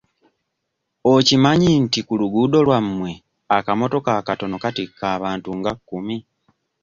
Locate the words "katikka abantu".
4.63-5.49